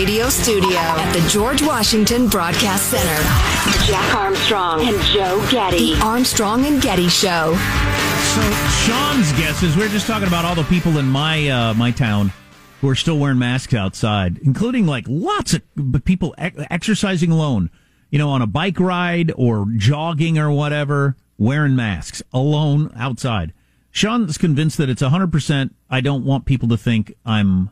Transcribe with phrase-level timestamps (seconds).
[0.00, 3.86] radio studio at the George Washington Broadcast Center.
[3.86, 5.92] Jack Armstrong and Joe Getty.
[5.94, 7.52] The Armstrong and Getty Show.
[7.52, 8.40] So
[8.86, 12.32] Sean's guess is we're just talking about all the people in my uh, my town
[12.80, 15.60] who are still wearing masks outside, including like lots of
[16.06, 17.68] people exercising alone,
[18.08, 23.52] you know, on a bike ride or jogging or whatever, wearing masks alone outside.
[23.90, 25.74] Sean's convinced that it's 100%.
[25.90, 27.68] I don't want people to think I'm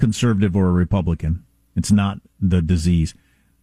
[0.00, 1.44] conservative or a Republican.
[1.76, 3.14] It's not the disease.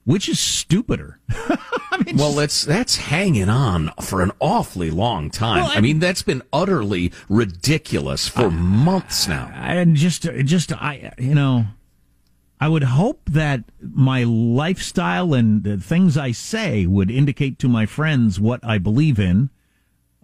[0.06, 1.20] Which is stupider?
[1.30, 5.64] I mean, well, that's that's hanging on for an awfully long time.
[5.64, 9.52] Well, I, I, mean, that's been utterly ridiculous for uh, months now.
[9.54, 11.66] And just, just I, you know,
[12.60, 17.86] I would hope that my lifestyle and the things I say would indicate to my
[17.86, 19.50] friends what I believe in.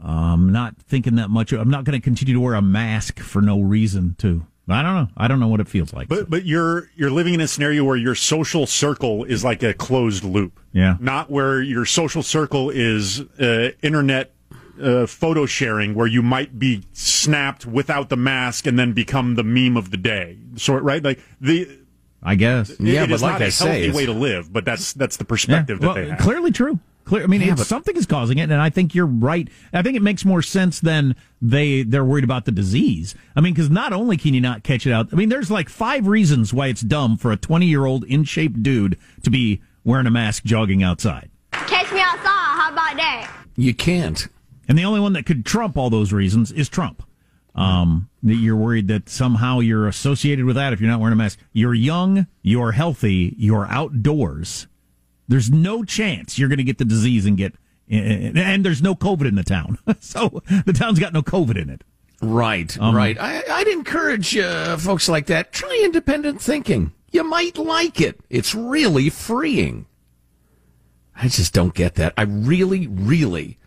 [0.01, 1.51] I'm not thinking that much.
[1.51, 4.95] I'm not going to continue to wear a mask for no reason to I don't
[4.95, 5.07] know.
[5.17, 6.07] I don't know what it feels like.
[6.07, 9.73] But but you're you're living in a scenario where your social circle is like a
[9.73, 10.59] closed loop.
[10.71, 10.95] Yeah.
[10.99, 14.33] Not where your social circle is uh, internet
[14.81, 19.43] uh, photo sharing, where you might be snapped without the mask and then become the
[19.43, 20.37] meme of the day.
[20.55, 21.79] So right, like the.
[22.25, 22.69] I guess.
[22.69, 24.51] It, yeah, it but like I say, way to live.
[24.53, 26.19] But that's that's the perspective yeah, well, that they have.
[26.19, 26.79] Clearly true.
[27.05, 27.23] Clear.
[27.23, 29.47] I mean, yeah, but, something is causing it, and I think you're right.
[29.73, 33.13] I think it makes more sense than they they're worried about the disease.
[33.35, 35.09] I mean, because not only can you not catch it out.
[35.11, 38.23] I mean, there's like five reasons why it's dumb for a 20 year old in
[38.23, 41.29] shape dude to be wearing a mask jogging outside.
[41.51, 42.23] Catch me outside.
[42.23, 43.31] How about that?
[43.57, 44.27] You can't.
[44.69, 47.03] And the only one that could trump all those reasons is Trump.
[47.55, 51.17] Um, that you're worried that somehow you're associated with that if you're not wearing a
[51.17, 51.37] mask.
[51.51, 54.65] You're young, you're healthy, you're outdoors
[55.27, 57.55] there's no chance you're going to get the disease and get,
[57.89, 59.77] and there's no COVID in the town.
[59.99, 61.83] so the town's got no COVID in it.
[62.21, 63.17] Right, um, right.
[63.19, 66.93] I, I'd encourage uh, folks like that try independent thinking.
[67.11, 68.19] You might like it.
[68.29, 69.87] It's really freeing.
[71.15, 72.13] I just don't get that.
[72.17, 73.59] I really, really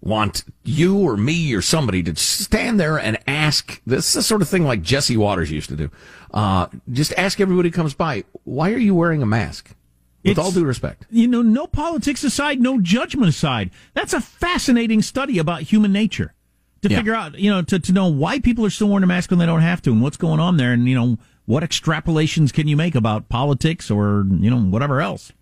[0.00, 4.42] want you or me or somebody to stand there and ask this is the sort
[4.42, 5.90] of thing like Jesse Watters used to do.
[6.32, 9.74] Uh, just ask everybody who comes by, why are you wearing a mask?
[10.24, 11.06] With it's, all due respect.
[11.10, 13.70] You know, no politics aside, no judgment aside.
[13.92, 16.34] That's a fascinating study about human nature.
[16.82, 16.98] To yeah.
[16.98, 19.38] figure out, you know, to, to know why people are still wearing a mask when
[19.38, 22.68] they don't have to and what's going on there and, you know, what extrapolations can
[22.68, 25.32] you make about politics or, you know, whatever else.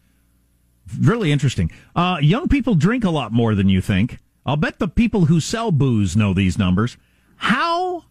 [1.01, 1.71] Really interesting.
[1.95, 4.19] Uh, young people drink a lot more than you think.
[4.45, 6.97] I'll bet the people who sell booze know these numbers.
[7.37, 8.05] How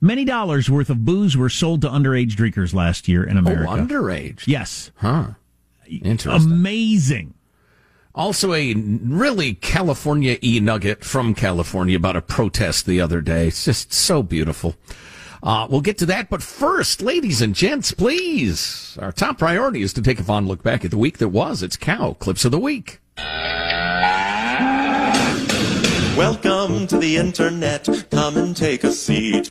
[0.00, 3.70] many dollars worth of booze were sold to underage drinkers last year in America?
[3.70, 4.46] Oh, underage?
[4.46, 4.90] Yes.
[4.96, 5.30] Huh.
[5.96, 6.52] Interesting.
[6.52, 7.34] Amazing.
[8.14, 13.48] Also, a really California e nugget from California about a protest the other day.
[13.48, 14.76] It's just so beautiful.
[15.42, 18.96] Uh, we'll get to that, but first, ladies and gents, please.
[19.00, 21.62] Our top priority is to take a fond look back at the week that was.
[21.62, 23.00] It's Cow Clips of the Week.
[26.16, 27.88] Welcome to the internet.
[28.10, 29.50] Come and take a seat.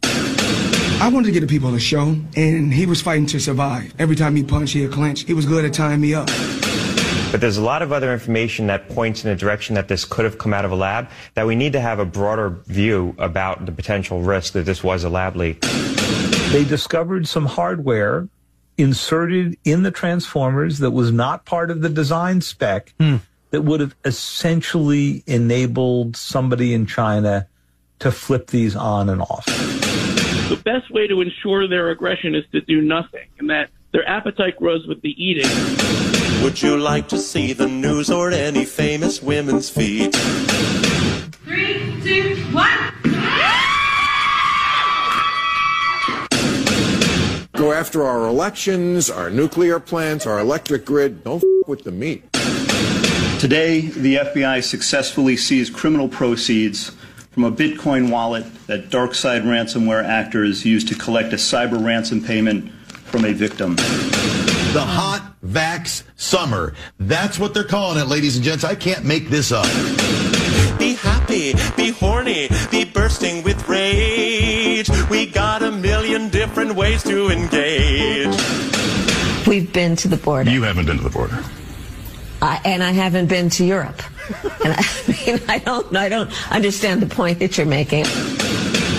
[1.02, 3.92] I wanted to get the people on the show, and he was fighting to survive.
[3.98, 5.24] Every time he punched, he'd clinch.
[5.24, 6.28] He was good at tying me up.
[7.32, 10.26] But there's a lot of other information that points in a direction that this could
[10.26, 13.66] have come out of a lab, that we need to have a broader view about
[13.66, 15.62] the potential risk that this was a lab leak.
[16.52, 18.30] They discovered some hardware
[18.78, 23.16] inserted in the transformers that was not part of the design spec hmm.
[23.50, 27.48] that would have essentially enabled somebody in China
[27.98, 29.71] to flip these on and off
[30.52, 34.58] the best way to ensure their aggression is to do nothing, and that their appetite
[34.58, 35.48] grows with the eating.
[36.44, 40.14] Would you like to see the news or any famous women's feet?
[41.46, 42.68] Three, two, one.
[47.54, 51.24] Go after our elections, our nuclear plants, our electric grid.
[51.24, 52.30] Don't f- with the meat.
[53.40, 56.92] Today, the FBI successfully seized criminal proceeds
[57.32, 62.70] from a Bitcoin wallet that DarkSide ransomware actors used to collect a cyber ransom payment
[62.72, 63.76] from a victim.
[63.76, 66.74] The hot vax summer.
[67.00, 68.64] That's what they're calling it, ladies and gents.
[68.64, 69.66] I can't make this up.
[70.78, 74.90] Be happy, be horny, be bursting with rage.
[75.10, 78.36] We got a million different ways to engage.
[79.48, 80.52] We've been to the border.
[80.52, 81.44] You haven't been to the border.
[82.42, 84.02] Uh, and I haven't been to Europe.
[84.66, 88.06] and I, mean, I don't, I don't understand the point that you're making.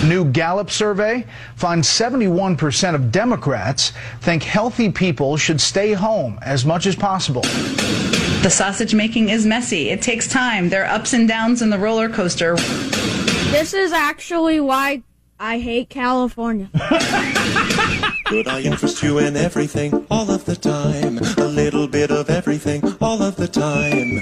[0.07, 1.25] New Gallup survey
[1.55, 7.43] finds 71% of Democrats think healthy people should stay home as much as possible.
[8.41, 9.89] The sausage making is messy.
[9.89, 10.67] It takes time.
[10.67, 12.55] There are ups and downs in the roller coaster.
[13.51, 15.03] This is actually why
[15.39, 16.69] I hate California.
[18.25, 21.19] Could I interest you in everything all of the time?
[21.37, 24.21] A little bit of everything all of the time.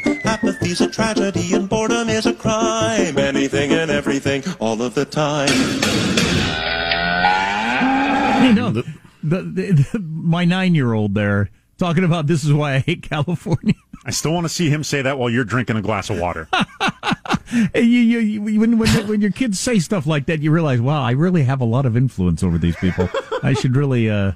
[0.61, 3.17] Apathy's a tragedy and boredom is a crime.
[3.17, 5.49] Anything and everything all of the time.
[8.45, 8.83] You know, the,
[9.23, 11.49] the, the, my nine year old there
[11.79, 13.73] talking about this is why I hate California.
[14.05, 16.47] I still want to see him say that while you're drinking a glass of water.
[17.73, 21.01] you, you, you, when, when, when your kids say stuff like that, you realize, wow,
[21.01, 23.09] I really have a lot of influence over these people.
[23.41, 24.33] I should really, uh,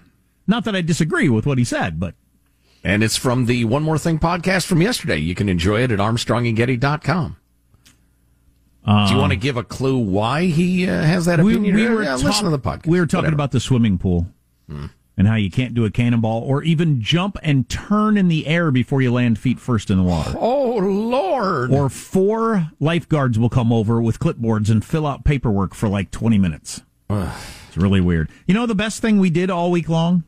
[0.48, 2.16] not that I disagree with what he said, but.
[2.86, 5.18] And it's from the One More Thing podcast from yesterday.
[5.18, 7.36] You can enjoy it at armstrongandgetty.com.
[8.86, 11.76] Um, Do you want to give a clue why he uh, has that opinion?
[11.76, 12.86] We, we were yeah, listen to the podcast.
[12.86, 13.34] We were talking Whatever.
[13.34, 14.28] about the swimming pool
[14.70, 14.86] Hmm.
[15.18, 18.70] and how you can't do a cannonball or even jump and turn in the air
[18.70, 20.36] before you land feet first in the water.
[20.38, 21.72] Oh Lord!
[21.72, 26.38] Or four lifeguards will come over with clipboards and fill out paperwork for like twenty
[26.38, 26.84] minutes.
[27.10, 28.30] it's really weird.
[28.46, 30.24] You know the best thing we did all week long,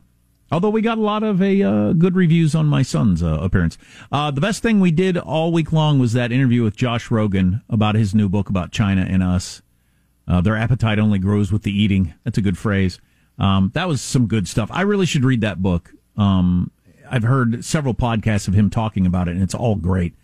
[0.50, 3.78] although we got a lot of a uh, good reviews on my son's uh, appearance.
[4.10, 7.62] Uh, the best thing we did all week long was that interview with Josh Rogin
[7.68, 9.62] about his new book about China and us.
[10.26, 12.14] Uh, their appetite only grows with the eating.
[12.24, 13.00] That's a good phrase.
[13.38, 14.68] Um, that was some good stuff.
[14.72, 15.92] I really should read that book.
[16.16, 16.70] Um,
[17.10, 20.14] I've heard several podcasts of him talking about it, and it's all great.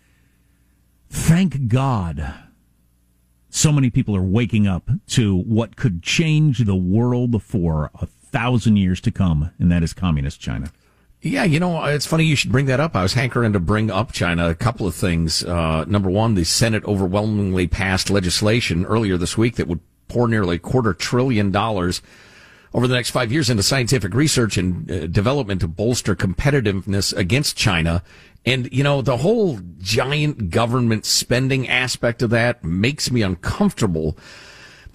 [1.09, 2.33] Thank God
[3.49, 8.05] so many people are waking up to what could change the world for a
[8.35, 10.69] thousand years to come, and that is communist China.
[11.21, 12.95] Yeah, you know, it's funny you should bring that up.
[12.95, 14.49] I was hankering to bring up China.
[14.49, 15.43] A couple of things.
[15.43, 19.79] Uh, number one, the Senate overwhelmingly passed legislation earlier this week that would
[20.09, 22.01] pour nearly a quarter trillion dollars
[22.73, 27.55] over the next five years into scientific research and uh, development to bolster competitiveness against
[27.55, 28.03] China.
[28.45, 34.17] And, you know, the whole giant government spending aspect of that makes me uncomfortable.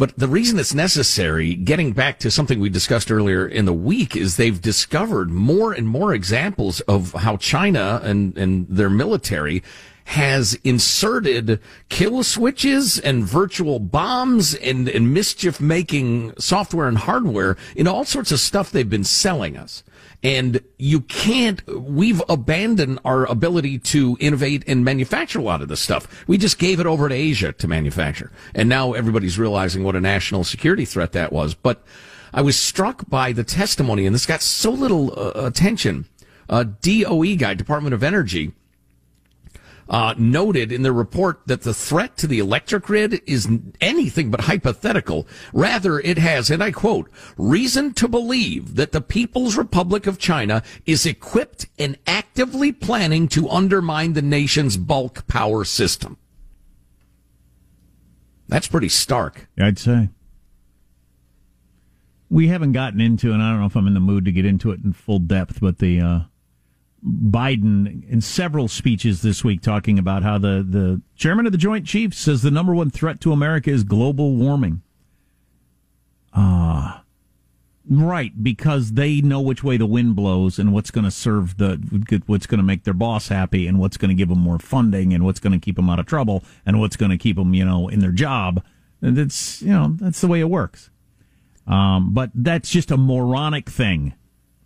[0.00, 4.16] But the reason it's necessary, getting back to something we discussed earlier in the week,
[4.16, 9.62] is they've discovered more and more examples of how China and, and their military
[10.04, 11.60] has inserted
[11.90, 18.32] kill switches and virtual bombs and, and mischief making software and hardware in all sorts
[18.32, 19.84] of stuff they've been selling us.
[20.22, 25.80] And you can't, we've abandoned our ability to innovate and manufacture a lot of this
[25.80, 26.06] stuff.
[26.26, 28.30] We just gave it over to Asia to manufacture.
[28.54, 31.54] And now everybody's realizing what a national security threat that was.
[31.54, 31.82] But
[32.34, 36.06] I was struck by the testimony, and this got so little uh, attention.
[36.48, 38.52] Uh, DOE guy, Department of Energy,
[39.90, 43.48] uh, noted in the report that the threat to the electric grid is
[43.80, 45.26] anything but hypothetical.
[45.52, 50.62] Rather, it has, and I quote, reason to believe that the People's Republic of China
[50.86, 56.16] is equipped and actively planning to undermine the nation's bulk power system.
[58.46, 59.48] That's pretty stark.
[59.58, 60.08] I'd say.
[62.28, 64.44] We haven't gotten into, and I don't know if I'm in the mood to get
[64.44, 66.20] into it in full depth, but the uh,
[67.20, 71.86] Biden in several speeches this week talking about how the, the chairman of the Joint
[71.86, 74.82] Chiefs says the number one threat to America is global warming.
[76.32, 77.02] Ah.
[77.88, 82.22] right, because they know which way the wind blows and what's going to serve the,
[82.26, 85.12] what's going to make their boss happy and what's going to give them more funding
[85.12, 87.52] and what's going to keep them out of trouble and what's going to keep them,
[87.52, 88.62] you know, in their job.
[89.02, 90.88] And it's, you know, that's the way it works.
[91.66, 94.14] Um, but that's just a moronic thing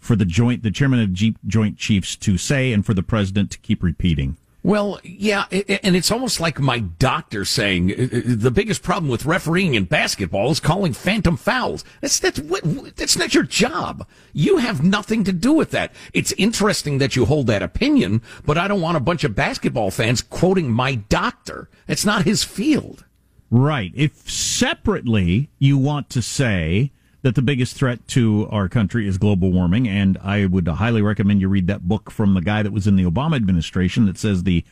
[0.04, 3.50] for the joint, the chairman of G- Joint Chiefs to say, and for the president
[3.52, 4.37] to keep repeating.
[4.62, 9.26] Well, yeah, and it's almost like my doctor saying uh, uh, the biggest problem with
[9.26, 11.84] refereeing in basketball is calling phantom fouls.
[12.00, 14.06] That's that's what- that's not your job.
[14.32, 15.92] You have nothing to do with that.
[16.14, 19.90] It's interesting that you hold that opinion, but I don't want a bunch of basketball
[19.90, 21.68] fans quoting my doctor.
[21.87, 23.04] It's not his field.
[23.50, 23.92] Right.
[23.94, 26.90] If separately you want to say
[27.25, 31.40] that the biggest threat to our country is global warming, and I would highly recommend
[31.40, 34.43] you read that book from the guy that was in the Obama administration that says
[34.43, 34.62] the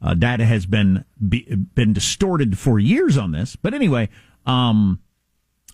[0.00, 1.42] uh, data has been be,
[1.74, 3.56] been distorted for years on this.
[3.56, 4.08] But anyway,
[4.46, 5.00] um,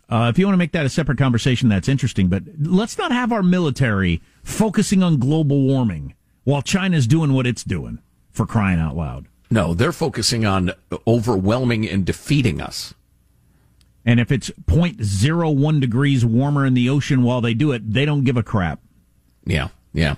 [0.09, 2.29] uh, if you want to make that a separate conversation, that's interesting.
[2.29, 7.63] But let's not have our military focusing on global warming while China's doing what it's
[7.63, 7.99] doing.
[8.31, 9.27] For crying out loud!
[9.51, 10.73] No, they're focusing on
[11.07, 12.95] overwhelming and defeating us.
[14.05, 18.25] And if it's 0.01 degrees warmer in the ocean while they do it, they don't
[18.25, 18.81] give a crap.
[19.45, 20.17] Yeah, yeah.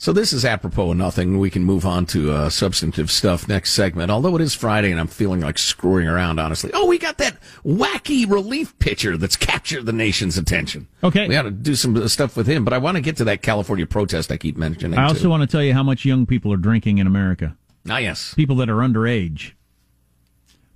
[0.00, 1.40] So this is apropos of nothing.
[1.40, 4.12] We can move on to uh, substantive stuff next segment.
[4.12, 6.70] Although it is Friday and I'm feeling like screwing around, honestly.
[6.72, 10.86] Oh, we got that wacky relief pitcher that's captured the nation's attention.
[11.02, 11.26] Okay.
[11.26, 13.42] We ought to do some stuff with him, but I want to get to that
[13.42, 14.96] California protest I keep mentioning.
[14.96, 15.30] I also too.
[15.30, 17.56] want to tell you how much young people are drinking in America.
[17.90, 18.34] Ah, yes.
[18.34, 19.52] People that are underage.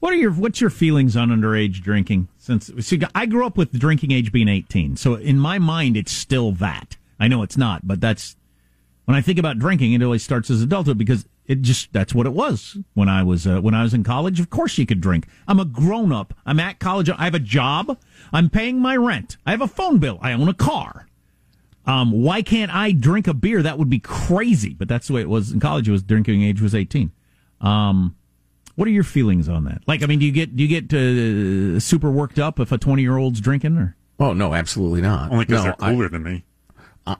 [0.01, 2.27] What are your what's your feelings on underage drinking?
[2.43, 5.97] Since see, I grew up with the drinking age being 18, so in my mind
[5.97, 6.97] it's still that.
[7.21, 8.35] I know it's not, but that's
[9.05, 12.27] when I think about drinking, it always starts as adulthood because it just that's what
[12.27, 14.41] it was when I was uh, when I was in college.
[14.41, 15.29] Of course, you could drink.
[15.47, 16.35] I'm a grown up.
[16.45, 17.09] I'm at college.
[17.09, 17.97] I have a job.
[18.33, 19.37] I'm paying my rent.
[19.47, 20.19] I have a phone bill.
[20.21, 21.07] I own a car.
[21.87, 23.63] Um, why can't I drink a beer?
[23.63, 24.75] That would be crazy.
[24.75, 25.89] But that's the way it was in college.
[25.89, 27.13] It was drinking age was 18.
[27.61, 28.17] Um,
[28.75, 29.83] what are your feelings on that?
[29.87, 32.79] Like, I mean, do you get do you get uh, super worked up if a
[32.79, 33.77] 20 year old's drinking?
[33.77, 35.33] Or Oh no, absolutely not.
[35.33, 36.45] Only because no, they're cooler I, than me.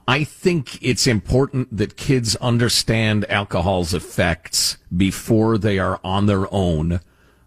[0.07, 7.01] I think it's important that kids understand alcohol's effects before they are on their own,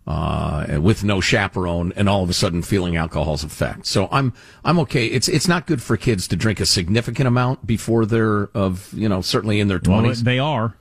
[0.06, 3.88] uh, with no chaperone, and all of a sudden feeling alcohol's effects.
[3.88, 5.06] So I'm I'm okay.
[5.06, 9.08] It's it's not good for kids to drink a significant amount before they're of you
[9.08, 10.22] know certainly in their well, twenties.
[10.22, 10.76] they are.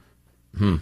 [0.57, 0.77] Hmm.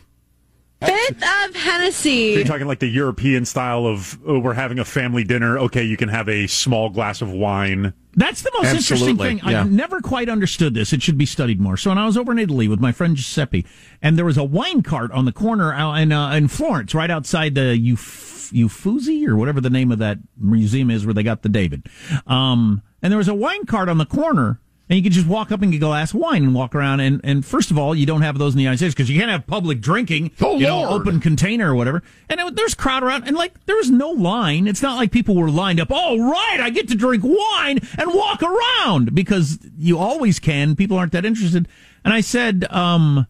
[0.86, 2.34] Fifth of Hennessy.
[2.34, 5.58] So you're talking like the European style of oh, we're having a family dinner.
[5.60, 7.94] Okay, you can have a small glass of wine.
[8.16, 9.40] That's the most interesting thing.
[9.40, 9.62] yeah.
[9.62, 10.94] I've never quite understood this.
[10.94, 11.78] It should be studied more.
[11.78, 13.66] So when I was over in Italy with my friend Giuseppe,
[14.04, 17.10] and there was a wine cart on the corner out in uh, in Florence, right
[17.10, 21.42] outside the Uf- Uffizi or whatever the name of that museum is where they got
[21.42, 21.88] the David.
[22.28, 24.60] Um, and there was a wine cart on the corner.
[24.90, 27.00] And you can just walk up and get a glass of wine and walk around.
[27.00, 29.18] And, and first of all, you don't have those in the United States because you
[29.18, 32.04] can't have public drinking, Oh, you know, open container or whatever.
[32.30, 34.68] And it, there's crowd around, and like there was no line.
[34.68, 35.88] It's not like people were lined up.
[35.90, 40.76] Oh, right, I get to drink wine and walk around because you always can.
[40.76, 41.68] People aren't that interested.
[42.04, 43.26] And I said, um,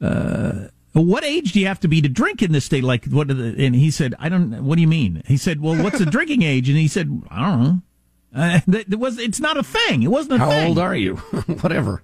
[0.00, 2.82] uh, what age do you have to be to drink in this state?
[2.82, 3.28] Like what?
[3.28, 4.64] The, and he said, I don't.
[4.64, 5.22] What do you mean?
[5.26, 6.68] He said, well, what's the drinking age?
[6.70, 7.82] And he said, I don't know.
[8.34, 9.18] Uh, that was.
[9.18, 10.02] It's not a thing.
[10.02, 10.44] It wasn't a thing.
[10.46, 10.68] How thing.
[10.68, 11.16] old are you?
[11.60, 12.02] Whatever.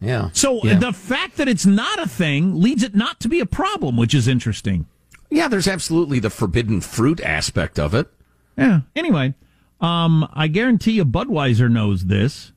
[0.00, 0.30] Yeah.
[0.32, 0.78] So Yeah.
[0.78, 4.14] the fact that it's not a thing leads it not to be a problem, which
[4.14, 4.86] is interesting.
[5.30, 8.08] Yeah, there's absolutely the forbidden fruit aspect of it.
[8.56, 8.80] Yeah.
[8.96, 9.34] Anyway,
[9.80, 12.52] um, I guarantee you Budweiser knows this.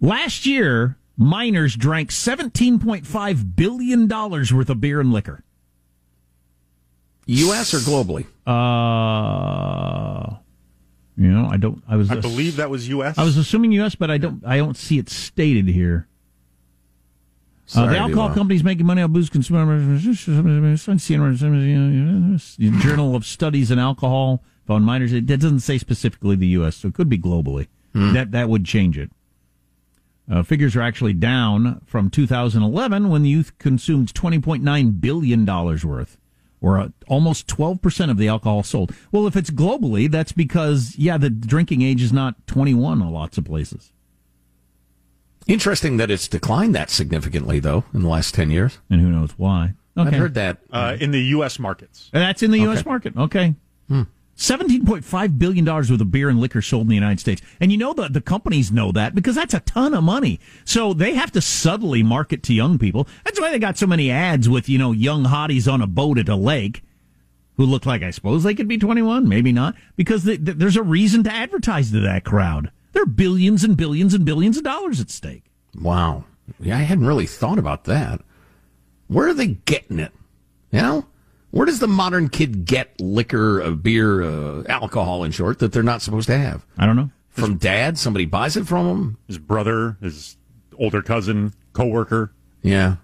[0.00, 5.44] Last year, minors drank $17.5 billion worth of beer and liquor.
[7.26, 7.72] U.S.
[7.72, 8.26] or globally?
[8.46, 10.36] Uh,
[11.16, 13.18] you know, I don't, I was, I believe that was U.S.
[13.18, 16.08] I was assuming U.S., but I don't, I don't see it stated here.
[17.74, 20.02] Uh, the alcohol uh, companies making money on booze consumers.
[22.80, 25.12] Journal of Studies in Alcohol found minors.
[25.12, 27.68] It doesn't say specifically the U.S., so it could be globally.
[27.94, 28.12] Hmm.
[28.12, 29.10] That that would change it.
[30.30, 36.18] Uh, figures are actually down from 2011 when the youth consumed 20.9 billion dollars worth,
[36.64, 38.94] or uh, almost 12 percent of the alcohol sold.
[39.12, 43.36] Well, if it's globally, that's because yeah, the drinking age is not 21 in lots
[43.36, 43.92] of places.
[45.46, 48.78] Interesting that it's declined that significantly, though, in the last 10 years.
[48.88, 49.74] And who knows why?
[49.94, 50.58] I've heard that.
[50.72, 51.58] uh, in the U.S.
[51.58, 52.08] markets.
[52.14, 52.78] And that's in the U.S.
[52.80, 52.88] Okay.
[52.88, 53.16] market.
[53.16, 53.54] Okay.
[54.36, 57.40] $17.5 billion worth of beer and liquor sold in the United States.
[57.60, 60.40] And you know the, the companies know that because that's a ton of money.
[60.64, 63.06] So they have to subtly market to young people.
[63.24, 66.18] That's why they got so many ads with, you know, young hotties on a boat
[66.18, 66.82] at a lake
[67.56, 70.76] who look like, I suppose they could be 21, maybe not, because they, th- there's
[70.76, 72.70] a reason to advertise to that crowd.
[72.92, 75.44] There are billions and billions and billions of dollars at stake.
[75.80, 76.24] Wow.
[76.60, 78.20] Yeah, I hadn't really thought about that.
[79.06, 80.12] Where are they getting it?
[80.70, 81.06] You know?
[81.54, 85.84] Where does the modern kid get liquor, uh, beer, uh, alcohol, in short, that they're
[85.84, 86.66] not supposed to have?
[86.76, 87.12] I don't know.
[87.30, 87.96] From dad?
[87.96, 89.18] Somebody buys it from him?
[89.28, 90.36] His brother, his
[90.80, 92.32] older cousin, coworker.
[92.62, 92.96] Yeah.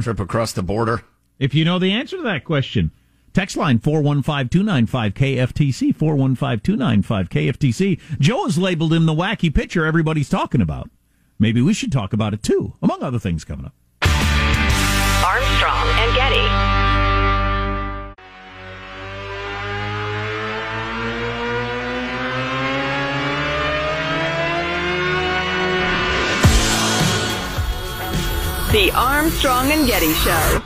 [0.00, 1.02] Trip across the border.
[1.40, 2.92] If you know the answer to that question,
[3.32, 8.00] text line 415-295-KFTC, 415-295-KFTC.
[8.20, 10.88] Joe has labeled him the wacky pitcher everybody's talking about.
[11.40, 13.74] Maybe we should talk about it too, among other things coming up.
[15.24, 16.71] Armstrong and Getty.
[28.72, 30.62] The Armstrong and Getty Show.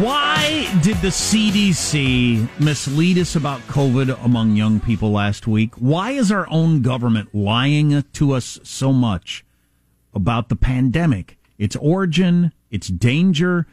[0.00, 5.74] Why did the CDC mislead us about COVID among young people last week?
[5.74, 9.44] Why is our own government lying to us so much
[10.14, 13.66] about the pandemic, its origin, its danger?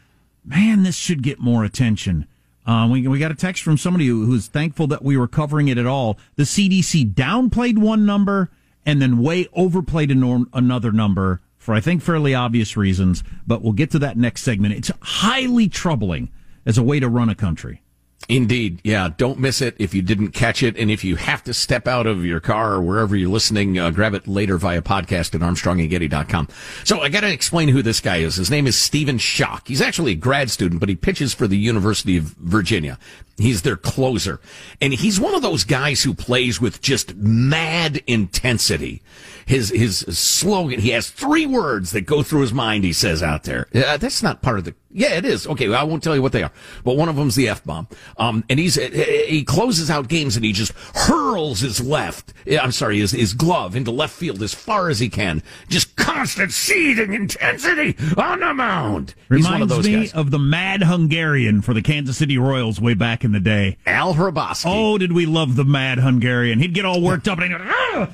[0.43, 2.27] Man, this should get more attention.
[2.65, 5.67] Uh, we, we got a text from somebody who, who's thankful that we were covering
[5.67, 6.17] it at all.
[6.36, 8.50] The CDC downplayed one number
[8.86, 13.91] and then way overplayed another number for, I think, fairly obvious reasons, but we'll get
[13.91, 14.74] to that next segment.
[14.74, 16.29] It's highly troubling
[16.65, 17.82] as a way to run a country.
[18.29, 18.81] Indeed.
[18.83, 19.09] Yeah.
[19.15, 20.77] Don't miss it if you didn't catch it.
[20.77, 23.89] And if you have to step out of your car or wherever you're listening, uh,
[23.91, 26.47] grab it later via podcast at armstrongandgetty.com.
[26.83, 28.35] So I got to explain who this guy is.
[28.35, 29.67] His name is Stephen Schoch.
[29.67, 32.97] He's actually a grad student, but he pitches for the University of Virginia.
[33.37, 34.39] He's their closer.
[34.79, 39.01] And he's one of those guys who plays with just mad intensity.
[39.45, 43.43] His, his slogan, he has three words that go through his mind, he says out
[43.43, 43.67] there.
[43.73, 45.47] Uh, that's not part of the, yeah, it is.
[45.47, 46.51] Okay, I won't tell you what they are,
[46.83, 47.88] but one of them's the F-bomb.
[48.17, 53.00] Um, and he's, he closes out games and he just hurls his left, I'm sorry,
[53.00, 55.41] his, his glove into left field as far as he can.
[55.69, 59.15] Just constant seething intensity on the mound.
[59.29, 60.13] He's Reminds one of those me guys.
[60.13, 63.77] of the mad Hungarian for the Kansas City Royals way back in the day.
[63.85, 64.63] Al Hrabosky.
[64.67, 66.59] Oh, did we love the mad Hungarian?
[66.59, 68.09] He'd get all worked up and he'd go, "Ah,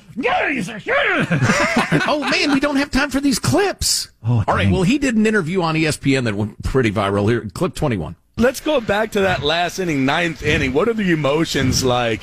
[0.49, 0.69] he's
[2.07, 4.09] oh man, we don't have time for these clips.
[4.23, 7.41] Oh, All right, well, he did an interview on ESPN that went pretty viral here.
[7.53, 8.15] Clip 21.
[8.37, 10.73] Let's go back to that last inning, ninth inning.
[10.73, 12.21] What are the emotions like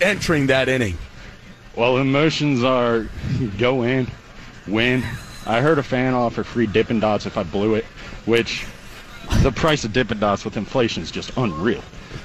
[0.00, 0.98] entering that inning?
[1.76, 3.08] Well, emotions are
[3.56, 4.08] go in,
[4.66, 5.04] win.
[5.46, 7.84] I heard a fan offer free Dippin' Dots if I blew it,
[8.26, 8.66] which
[9.42, 11.82] the price of Dippin' Dots with inflation is just unreal.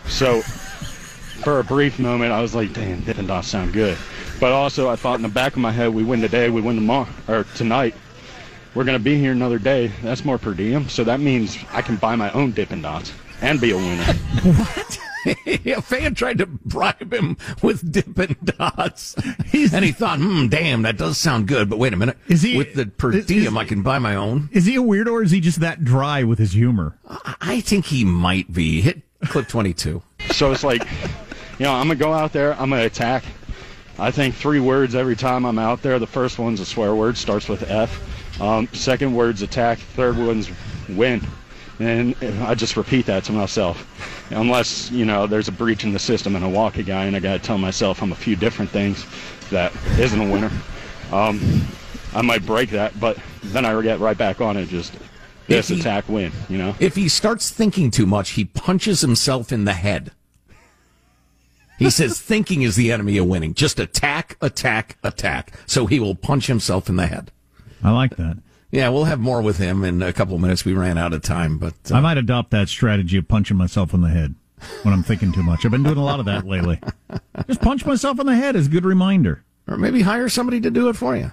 [0.08, 3.98] So, for a brief moment, I was like, damn, Dippin' Dots sound good.
[4.40, 6.76] But also, I thought in the back of my head, we win today, we win
[6.76, 7.96] tomorrow, or tonight.
[8.76, 9.88] We're going to be here another day.
[10.02, 10.90] That's more per diem.
[10.90, 14.06] So that means I can buy my own Dippin' Dots and be a winner.
[14.44, 15.00] What?
[15.48, 19.16] a fan tried to bribe him with Dippin' Dots.
[19.54, 21.70] and he thought, hmm, damn, that does sound good.
[21.70, 22.18] But wait a minute.
[22.28, 24.50] Is he- With the per is- diem, I can buy my own.
[24.52, 26.98] Is he a weirdo or is he just that dry with his humor?
[27.08, 28.82] I- I think he might be.
[28.82, 30.02] Hit clip 22.
[30.32, 30.84] So it's like,
[31.58, 33.24] you know, I'm gonna go out there, I'm gonna attack.
[33.98, 36.00] I think three words every time I'm out there.
[36.00, 38.10] The first one's a swear word, starts with F.
[38.40, 39.80] Um, second word's attack.
[39.80, 40.50] Third one's
[40.90, 41.26] win.
[41.80, 43.90] And I just repeat that to myself.
[44.32, 47.16] Unless, you know, there's a breach in the system and I walk a guy and
[47.16, 49.06] I gotta tell myself I'm a few different things
[49.50, 50.52] that isn't a winner.
[51.12, 51.66] Um,
[52.14, 54.68] I might break that, but then I get right back on it.
[54.68, 54.94] Just
[55.48, 56.76] this he- attack win, you know?
[56.80, 60.12] If he starts thinking too much, he punches himself in the head.
[61.80, 63.56] He says thinking is the enemy of winning.
[63.56, 65.54] Just attack, attack, attack.
[65.66, 67.32] So he will punch himself in the head.
[67.84, 68.38] I like that.
[68.72, 70.66] Yeah, we'll have more with him in a couple of minutes.
[70.66, 73.94] We ran out of time, but uh, I might adopt that strategy of punching myself
[73.94, 74.34] in the head
[74.82, 75.64] when I'm thinking too much.
[75.66, 76.80] I've been doing a lot of that lately.
[77.48, 79.44] Just punch myself in the head is a good reminder.
[79.68, 81.32] or maybe hire somebody to do it for you.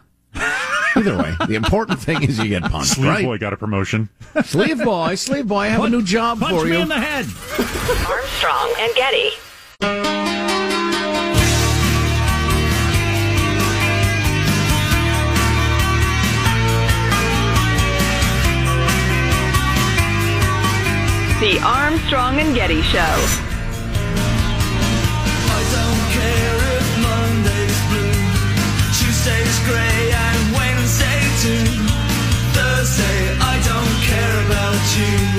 [0.96, 3.24] Either way, the important thing is you get punched, Sleeve right?
[3.24, 4.08] boy got a promotion.
[4.44, 6.48] Sleeve boy, sleeve boy, I have a new job for you.
[6.50, 6.82] Punch for me you.
[6.82, 7.26] in the head.
[8.10, 10.29] Armstrong and Getty.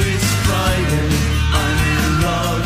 [0.09, 1.07] It's Friday,
[1.53, 2.65] I'm in love.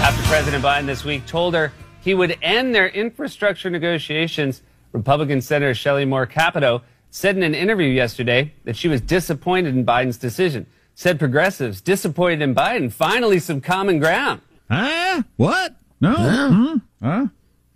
[0.00, 5.74] After President Biden this week told her he would end their infrastructure negotiations, Republican Senator
[5.74, 10.64] Shelley Moore Capito said in an interview yesterday that she was disappointed in Biden's decision.
[10.98, 12.92] Said progressives disappointed in Biden.
[12.92, 14.40] Finally, some common ground.
[14.68, 15.22] Huh?
[15.36, 15.76] What?
[16.00, 16.12] No.
[16.12, 16.76] Hmm?
[17.00, 17.26] Huh?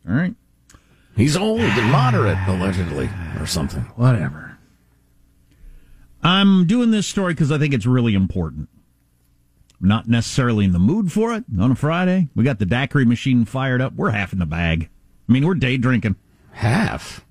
[0.08, 0.34] All right.
[1.14, 3.08] He's old and moderate, allegedly,
[3.38, 3.82] or something.
[3.94, 4.58] Whatever.
[6.24, 8.68] I'm doing this story because I think it's really important.
[9.80, 12.28] I'm not necessarily in the mood for it on a Friday.
[12.34, 13.92] We got the daiquiri machine fired up.
[13.94, 14.88] We're half in the bag.
[15.28, 16.16] I mean, we're day drinking.
[16.50, 17.24] Half.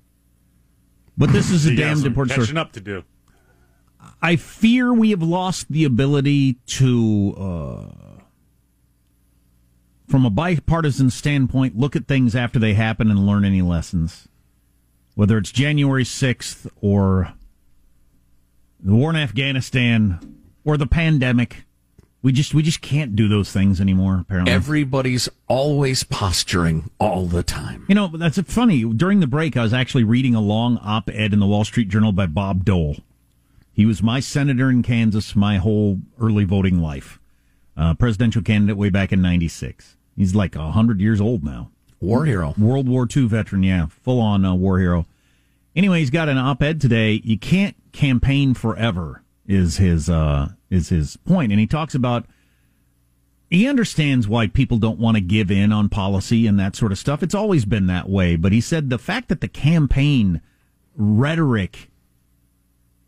[1.18, 2.60] But this is a You damn some important catching story.
[2.60, 3.04] up to do.
[4.20, 8.20] I fear we have lost the ability to, uh,
[10.08, 14.28] from a bipartisan standpoint, look at things after they happen and learn any lessons.
[15.14, 17.34] Whether it's January 6th or
[18.82, 20.18] the war in Afghanistan
[20.64, 21.64] or the pandemic.
[22.22, 24.52] We just we just can't do those things anymore, apparently.
[24.52, 27.84] Everybody's always posturing all the time.
[27.88, 28.84] You know, that's funny.
[28.84, 31.88] During the break, I was actually reading a long op ed in the Wall Street
[31.88, 32.96] Journal by Bob Dole.
[33.72, 37.18] He was my senator in Kansas my whole early voting life.
[37.76, 39.96] Uh, presidential candidate way back in 96.
[40.16, 41.70] He's like 100 years old now.
[42.00, 42.54] War hero.
[42.58, 43.86] World War II veteran, yeah.
[43.86, 45.06] Full on uh, war hero.
[45.74, 47.22] Anyway, he's got an op ed today.
[47.24, 51.50] You can't campaign forever, is his, uh, is his point.
[51.50, 52.26] And he talks about
[53.52, 56.98] he understands why people don't want to give in on policy and that sort of
[56.98, 57.22] stuff.
[57.22, 58.34] It's always been that way.
[58.36, 60.40] But he said the fact that the campaign
[60.96, 61.90] rhetoric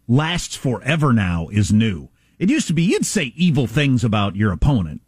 [0.09, 2.09] lasts forever now is new.
[2.39, 5.01] It used to be you'd say evil things about your opponent.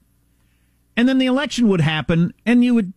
[0.96, 2.92] and then the election would happen, and you would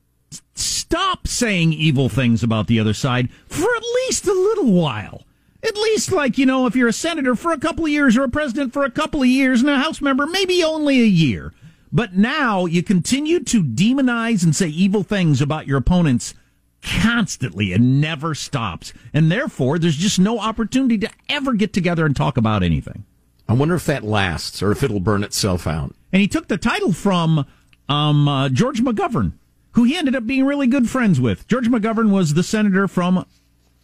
[0.55, 5.23] stop saying evil things about the other side for at least a little while.
[5.61, 8.23] At least, like, you know, if you're a senator for a couple of years or
[8.23, 11.53] a president for a couple of years and a House member, maybe only a year.
[11.91, 16.33] But now you continue to demonize and say evil things about your opponents
[16.81, 18.93] constantly and never stops.
[19.13, 23.05] And therefore, there's just no opportunity to ever get together and talk about anything.
[23.47, 25.95] I wonder if that lasts or if it'll burn itself out.
[26.13, 27.45] And he took the title from
[27.87, 29.33] um, uh, George McGovern,
[29.71, 31.47] who he ended up being really good friends with.
[31.47, 33.25] George McGovern was the senator from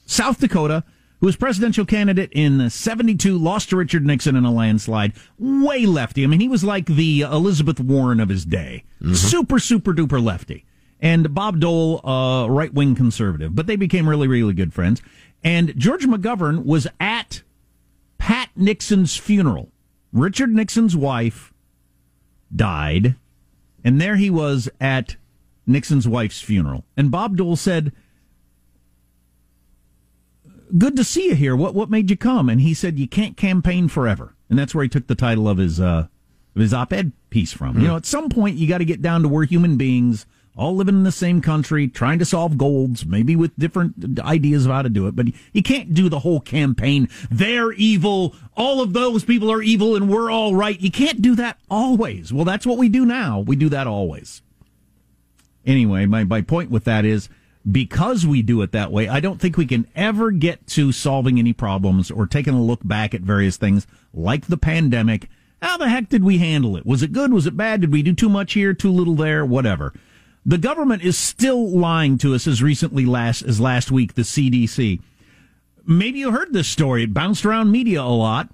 [0.06, 0.84] South Dakota
[1.20, 5.14] who was presidential candidate in 72, lost to Richard Nixon in a landslide.
[5.40, 6.24] Way lefty.
[6.24, 8.84] I mean, he was like the Elizabeth Warren of his day.
[9.14, 10.66] Super, super duper lefty.
[11.02, 13.54] And Bob Dole, uh, right wing conservative.
[13.54, 15.02] But they became really, really good friends.
[15.44, 17.44] And George McGovern was at
[18.18, 19.72] Pat Nixon's funeral.
[20.12, 21.54] Richard Nixon's wife
[22.56, 23.16] died,
[23.84, 25.18] and there he was at
[25.68, 26.86] Nixon's wife's funeral.
[26.96, 27.92] And Bob Dole said,
[30.78, 31.56] Good to see you here.
[31.56, 32.50] What what made you come?
[32.50, 34.34] And he said, You can't campaign forever.
[34.50, 36.08] And that's where he took the title of his uh
[36.56, 37.80] of his op ed piece from.
[37.80, 40.26] You know, at some point you gotta get down to we're human beings,
[40.58, 44.72] all living in the same country, trying to solve goals, maybe with different ideas of
[44.72, 45.16] how to do it.
[45.16, 47.10] But you can't do the whole campaign.
[47.30, 48.36] They're evil.
[48.56, 50.80] All of those people are evil and we're all right.
[50.80, 52.32] You can't do that always.
[52.32, 53.40] Well, that's what we do now.
[53.40, 54.42] We do that always.
[55.66, 57.28] Anyway, my, my point with that is
[57.70, 61.40] because we do it that way, I don't think we can ever get to solving
[61.40, 65.28] any problems or taking a look back at various things like the pandemic.
[65.62, 66.86] How the heck did we handle it?
[66.86, 67.34] Was it good?
[67.34, 67.82] Was it bad?
[67.82, 69.44] Did we do too much here, too little there?
[69.44, 69.94] Whatever.
[70.46, 75.02] The government is still lying to us as recently last as last week, the CDC.
[75.88, 77.04] Maybe you heard this story.
[77.04, 78.50] It bounced around media a lot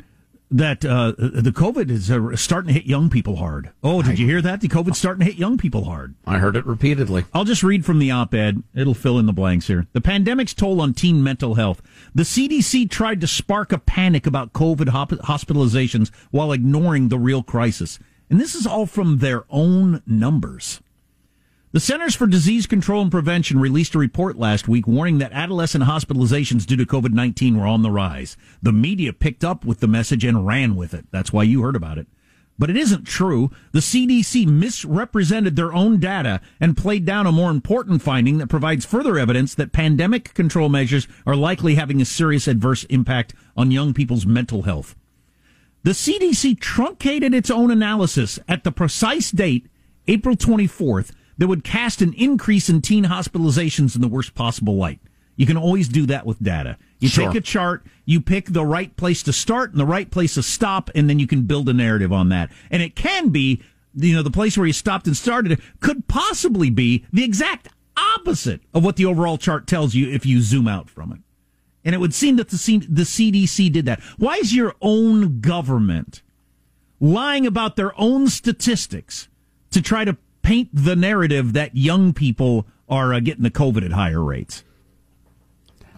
[0.51, 3.71] that uh, the COVID is uh, starting to hit young people hard.
[3.81, 4.59] Oh, did you hear that?
[4.59, 6.13] The COVID's starting to hit young people hard.
[6.27, 7.23] I heard it repeatedly.
[7.33, 8.61] I'll just read from the op ed.
[8.75, 9.87] It'll fill in the blanks here.
[9.93, 11.81] The pandemic's toll on teen mental health.
[12.13, 17.43] The CDC tried to spark a panic about COVID hop- hospitalizations while ignoring the real
[17.43, 17.97] crisis.
[18.29, 20.81] And this is all from their own numbers.
[21.73, 25.85] The Centers for Disease Control and Prevention released a report last week warning that adolescent
[25.85, 28.35] hospitalizations due to COVID 19 were on the rise.
[28.61, 31.05] The media picked up with the message and ran with it.
[31.11, 32.07] That's why you heard about it.
[32.59, 33.51] But it isn't true.
[33.71, 38.83] The CDC misrepresented their own data and played down a more important finding that provides
[38.83, 43.93] further evidence that pandemic control measures are likely having a serious adverse impact on young
[43.93, 44.93] people's mental health.
[45.83, 49.67] The CDC truncated its own analysis at the precise date,
[50.05, 54.99] April 24th, that would cast an increase in teen hospitalizations in the worst possible light.
[55.35, 56.77] You can always do that with data.
[56.99, 57.25] You Sure.
[57.31, 60.43] take a chart, you pick the right place to start and the right place to
[60.43, 62.51] stop, and then you can build a narrative on that.
[62.69, 63.59] And it can be,
[63.95, 68.61] you know, the place where you stopped and started could possibly be the exact opposite
[68.71, 71.21] of what the overall chart tells you if you zoom out from it.
[71.83, 73.99] And it would seem that the, C- the CDC did that.
[74.19, 76.21] Why is your own government
[76.99, 79.27] lying about their own statistics
[79.71, 83.91] to try to paint the narrative that young people are uh, getting the COVID at
[83.91, 84.63] higher rates?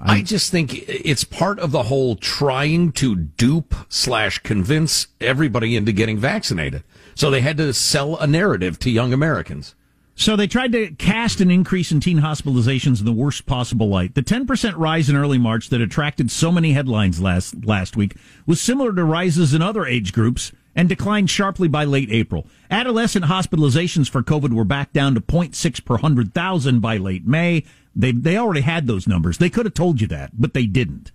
[0.05, 5.93] I just think it's part of the whole trying to dupe slash convince everybody into
[5.93, 6.83] getting vaccinated.
[7.15, 9.75] So they had to sell a narrative to young Americans.
[10.15, 14.13] So they tried to cast an increase in teen hospitalizations in the worst possible light.
[14.13, 18.61] The 10% rise in early March that attracted so many headlines last last week was
[18.61, 22.47] similar to rises in other age groups and declined sharply by late April.
[22.69, 27.63] Adolescent hospitalizations for COVID were back down to 0.6 per 100,000 by late May.
[27.95, 29.37] They they already had those numbers.
[29.37, 31.11] They could have told you that, but they didn't.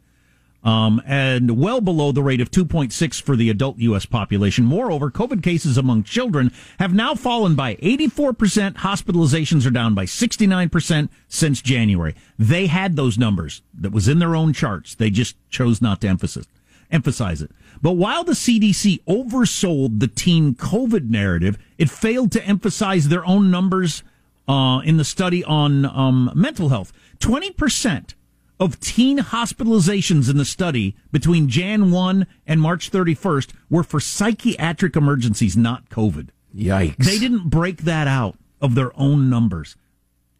[0.65, 4.07] Um, and well below the rate of 2.6 for the adult U.S.
[4.07, 4.65] population.
[4.65, 8.75] Moreover, COVID cases among children have now fallen by 84%.
[8.75, 12.15] Hospitalizations are down by 69% since January.
[12.39, 14.97] They had those numbers that was in their own charts.
[14.97, 16.47] They just chose not to emphasize,
[16.91, 17.51] emphasize it.
[17.81, 23.51] But while the CDC oversold the teen COVID narrative, it failed to emphasize their own
[23.51, 24.03] numbers
[24.49, 26.93] uh, in the study on um, mental health.
[27.21, 28.15] 20%
[28.61, 34.97] of teen hospitalizations in the study between Jan 1 and March 31st were for psychiatric
[34.97, 36.31] emergencies, not COVID.
[36.57, 36.97] Yikes.
[36.97, 39.77] They didn't break that out of their own numbers.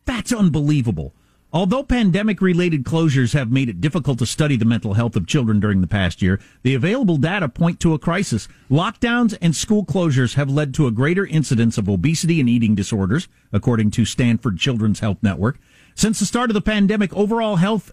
[0.05, 1.15] That's unbelievable.
[1.51, 5.61] Although pandemic related closures have made it difficult to study the mental health of children
[5.61, 8.49] during the past year, the available data point to a crisis.
[8.71, 13.29] Lockdowns and school closures have led to a greater incidence of obesity and eating disorders,
[13.51, 15.59] according to Stanford Children's Health Network.
[15.95, 17.93] Since the start of the pandemic, overall health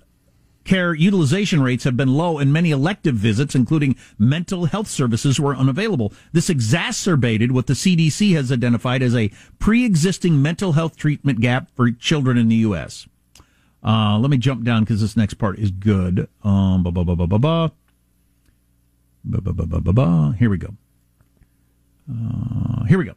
[0.66, 5.56] care utilization rates have been low and many elective visits, including mental health services, were
[5.56, 6.12] unavailable.
[6.34, 11.90] This exacerbated what the CDC has identified as a pre-existing mental health treatment gap for
[11.90, 13.08] children in the U.S.
[13.86, 16.28] Uh, let me jump down because this next part is good.
[16.44, 17.72] Um, ba ba ba ba ba ba.
[19.24, 20.36] Ba ba ba ba ba ba.
[20.40, 20.74] Here we go.
[22.12, 23.14] Uh, here we go.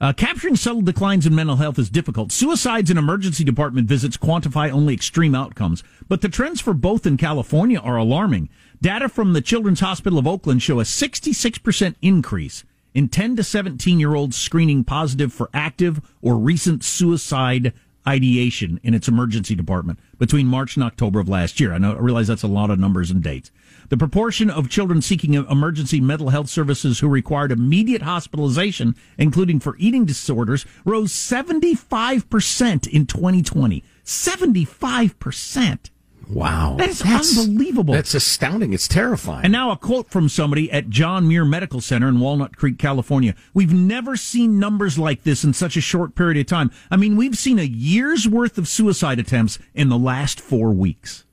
[0.00, 2.32] Uh, capturing subtle declines in mental health is difficult.
[2.32, 7.18] Suicides and emergency department visits quantify only extreme outcomes, but the trends for both in
[7.18, 8.48] California are alarming.
[8.80, 14.00] Data from the Children's Hospital of Oakland show a 66% increase in 10 to 17
[14.00, 17.74] year olds screening positive for active or recent suicide
[18.10, 21.72] ideation in its emergency department between March and October of last year.
[21.72, 23.50] I know I realize that's a lot of numbers and dates.
[23.88, 29.76] The proportion of children seeking emergency mental health services who required immediate hospitalization, including for
[29.78, 33.84] eating disorders, rose 75% in 2020.
[34.04, 35.90] 75%.
[36.32, 36.76] Wow.
[36.78, 37.94] That is That's- unbelievable.
[37.94, 38.72] That's astounding.
[38.72, 39.44] It's terrifying.
[39.44, 43.34] And now a quote from somebody at John Muir Medical Center in Walnut Creek, California.
[43.52, 46.70] We've never seen numbers like this in such a short period of time.
[46.90, 51.24] I mean, we've seen a year's worth of suicide attempts in the last four weeks.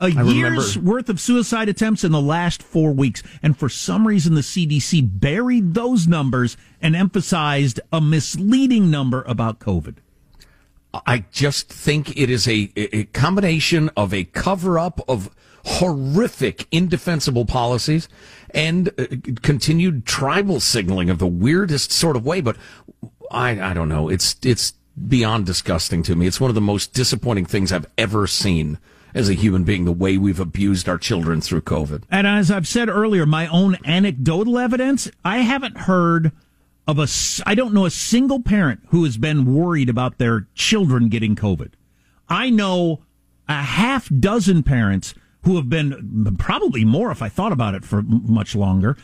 [0.00, 3.22] A I year's remember- worth of suicide attempts in the last four weeks.
[3.42, 9.60] And for some reason, the CDC buried those numbers and emphasized a misleading number about
[9.60, 9.94] COVID.
[10.94, 17.44] I just think it is a, a combination of a cover up of horrific, indefensible
[17.44, 18.08] policies
[18.50, 19.06] and uh,
[19.42, 22.40] continued tribal signaling of the weirdest sort of way.
[22.40, 22.56] But
[23.30, 24.08] I, I don't know.
[24.08, 24.74] It's, it's
[25.08, 26.26] beyond disgusting to me.
[26.26, 28.78] It's one of the most disappointing things I've ever seen
[29.14, 32.04] as a human being, the way we've abused our children through COVID.
[32.10, 36.32] And as I've said earlier, my own anecdotal evidence, I haven't heard
[36.86, 37.06] of a,
[37.46, 41.72] I don't know a single parent who has been worried about their children getting COVID.
[42.28, 43.02] I know
[43.48, 45.14] a half dozen parents
[45.44, 48.96] who have been, probably more if I thought about it for much longer,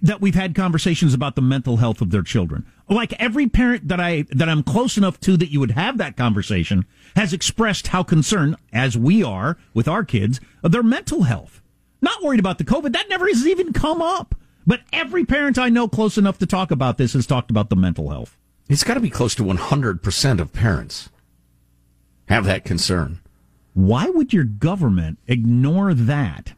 [0.00, 2.66] that we've had conversations about the mental health of their children.
[2.88, 6.16] Like every parent that I that I'm close enough to that you would have that
[6.16, 6.84] conversation
[7.14, 11.62] has expressed how concerned, as we are with our kids, of their mental health.
[12.00, 12.92] Not worried about the COVID.
[12.92, 14.34] That never has even come up.
[14.66, 17.76] But every parent I know close enough to talk about this has talked about the
[17.76, 18.36] mental health.
[18.68, 21.10] It's got to be close to 100% of parents
[22.28, 23.20] have that concern.
[23.74, 26.54] Why would your government ignore that?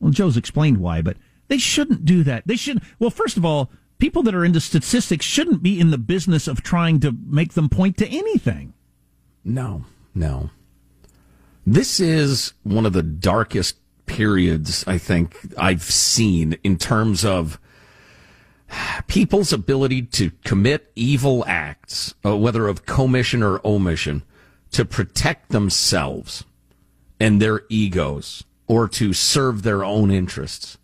[0.00, 1.16] Well, Joe's explained why, but
[1.48, 2.46] they shouldn't do that.
[2.46, 2.82] They should.
[2.98, 6.62] Well, first of all, people that are into statistics shouldn't be in the business of
[6.62, 8.74] trying to make them point to anything.
[9.44, 10.50] No, no.
[11.66, 17.58] This is one of the darkest periods I think I've seen in terms of
[19.06, 24.22] people's ability to commit evil acts, uh, whether of commission or omission,
[24.72, 26.44] to protect themselves
[27.20, 30.78] and their egos or to serve their own interests.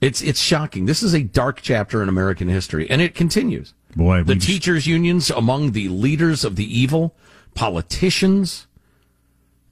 [0.00, 0.84] It's it's shocking.
[0.84, 3.72] This is a dark chapter in American history, and it continues.
[3.96, 7.16] Boy, the we just- teachers' unions among the leaders of the evil,
[7.54, 8.66] politicians.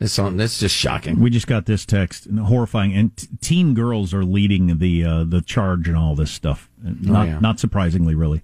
[0.03, 0.39] It's on.
[0.41, 1.21] It's just shocking.
[1.21, 5.25] We just got this text, and horrifying, and t- teen girls are leading the uh,
[5.25, 6.69] the charge and all this stuff.
[6.83, 7.39] Not yeah.
[7.39, 8.43] not surprisingly, really.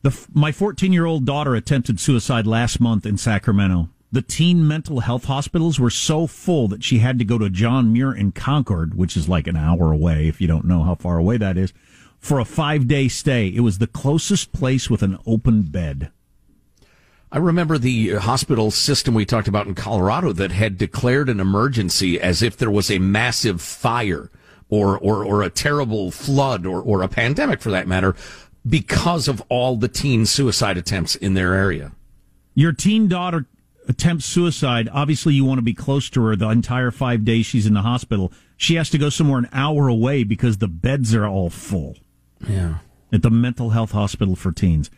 [0.00, 3.90] The f- my 14 year old daughter attempted suicide last month in Sacramento.
[4.10, 7.92] The teen mental health hospitals were so full that she had to go to John
[7.92, 10.26] Muir in Concord, which is like an hour away.
[10.26, 11.72] If you don't know how far away that is,
[12.18, 13.48] for a five day stay.
[13.48, 16.10] It was the closest place with an open bed.
[17.34, 22.20] I remember the hospital system we talked about in Colorado that had declared an emergency
[22.20, 24.30] as if there was a massive fire
[24.68, 28.14] or, or, or a terrible flood or, or a pandemic for that matter
[28.68, 31.92] because of all the teen suicide attempts in their area.
[32.54, 33.46] Your teen daughter
[33.88, 34.90] attempts suicide.
[34.92, 37.80] Obviously, you want to be close to her the entire five days she's in the
[37.82, 38.30] hospital.
[38.58, 41.96] She has to go somewhere an hour away because the beds are all full
[42.46, 42.76] Yeah.
[43.10, 44.90] at the mental health hospital for teens.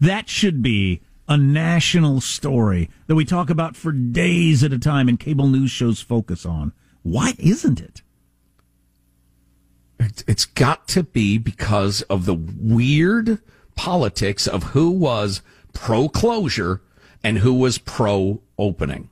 [0.00, 1.00] That should be
[1.32, 5.70] a national story that we talk about for days at a time and cable news
[5.70, 6.74] shows focus on.
[7.02, 8.02] Why isn't it?
[9.98, 13.38] It's- got to be because of the weird
[13.74, 15.40] politics of who was
[15.72, 16.82] pro closure
[17.24, 19.08] and who was pro opening.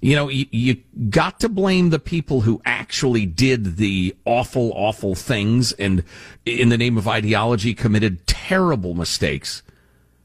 [0.00, 0.76] You know, you, you
[1.10, 6.04] got to blame the people who actually did the awful, awful things and
[6.46, 9.62] in the name of ideology committed terrible mistakes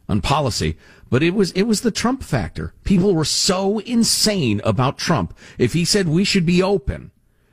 [0.07, 0.77] on policy.
[1.09, 2.73] But it was, it was the Trump factor.
[2.83, 5.37] People were so insane about Trump.
[5.57, 7.11] If he said we should be open,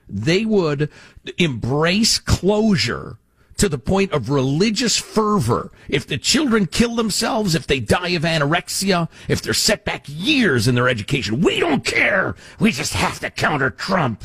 [0.09, 0.91] they would
[1.39, 3.19] embrace closure
[3.59, 5.71] to the point of religious fervor.
[5.89, 10.67] If the children kill themselves, if they die of anorexia, if they're set back years
[10.67, 12.35] in their education, we don't care.
[12.59, 14.25] We just have to counter Trump.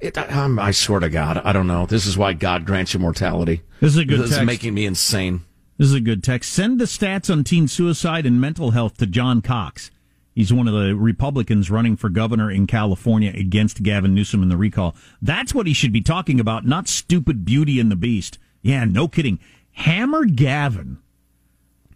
[0.00, 1.86] It, I'm, I swear to God, I don't know.
[1.86, 3.62] This is why God grants immortality.
[3.80, 4.40] This is a good This text.
[4.42, 5.42] is making me insane.
[5.82, 6.52] This is a good text.
[6.52, 9.90] Send the stats on teen suicide and mental health to John Cox.
[10.32, 14.56] He's one of the Republicans running for governor in California against Gavin Newsom in the
[14.56, 14.94] recall.
[15.20, 18.38] That's what he should be talking about, not stupid Beauty and the Beast.
[18.62, 19.40] Yeah, no kidding.
[19.72, 20.98] Hammer Gavin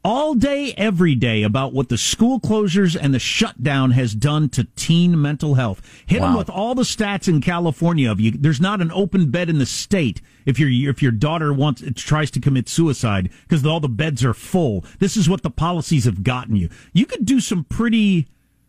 [0.06, 4.62] all day, every day about what the school closures and the shutdown has done to
[4.76, 5.82] teen mental health.
[6.06, 6.38] Hit Wow.
[6.38, 8.30] with all the stats in California of you.
[8.30, 12.30] There's not an open bed in the state if your if your daughter wants tries
[12.30, 14.84] to commit suicide because all the beds are full.
[15.00, 16.68] This is what the policies have gotten you.
[16.92, 18.28] You could do some pretty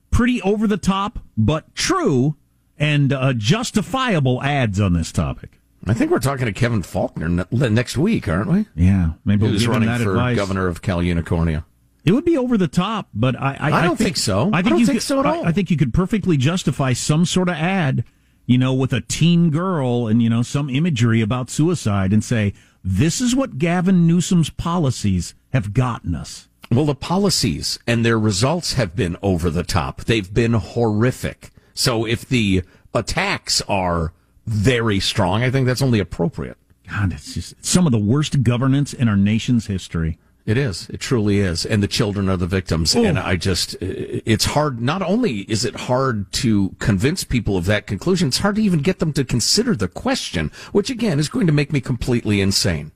[0.09, 2.35] pretty over the top but true
[2.79, 5.59] and uh, justifiable ads on this topic.
[5.89, 8.65] I think we're talking to Kevin Faulconer ne- next week, aren't we?
[8.75, 10.35] Yeah, maybe we'll Who's running that for advice.
[10.35, 11.63] governor of Cal Unicornia?
[12.05, 14.49] It would be over the top, but I I, I don't think so.
[14.53, 15.45] I I think don't you think could, so at I- all.
[15.45, 18.03] I, think you could perfectly justify some sort of ad,
[18.45, 22.53] you know, with a teen girl and you know some imagery about suicide, and say
[22.83, 26.47] this is what Gavin Newsom's policies have gotten us.
[26.71, 30.05] Well, the policies and their results have been over the top.
[30.05, 31.49] They've been horrific.
[31.73, 34.11] So if the attacks are
[34.47, 36.57] very strong, I think that's only appropriate.
[36.89, 40.17] God, it's just some of the worst governance in our nation's history.
[40.45, 40.89] It is.
[40.89, 41.65] It truly is.
[41.65, 42.95] And the children are the victims.
[42.95, 43.03] Oh.
[43.03, 44.81] And I just, it's hard.
[44.81, 48.79] Not only is it hard to convince people of that conclusion, it's hard to even
[48.79, 52.93] get them to consider the question, which again is going to make me completely insane.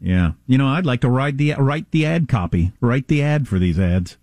[0.00, 3.48] Yeah, you know, I'd like to write the write the ad copy, write the ad
[3.48, 4.18] for these ads,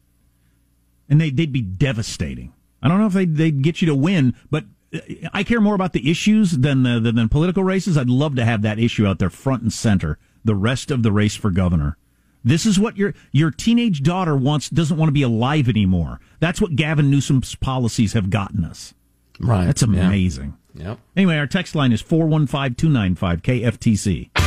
[1.09, 2.53] and they they'd be devastating.
[2.81, 4.65] I don't know if they'd, they'd get you to win, but
[5.33, 7.97] I care more about the issues than the than political races.
[7.97, 10.17] I'd love to have that issue out there front and center.
[10.45, 11.97] The rest of the race for governor.
[12.43, 16.19] This is what your your teenage daughter wants doesn't want to be alive anymore.
[16.39, 18.93] That's what Gavin Newsom's policies have gotten us.
[19.39, 19.65] Right.
[19.65, 20.57] That's amazing.
[20.75, 20.99] Yep.
[21.15, 24.42] Anyway, our text line is 415 295 KFTC.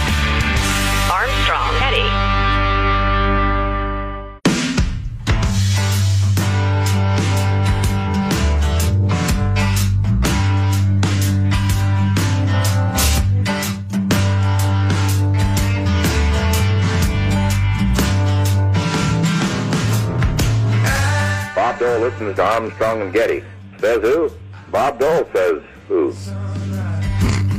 [22.06, 23.42] Listens to Armstrong and Getty.
[23.78, 24.30] Says who?
[24.70, 26.14] Bob Dole says who?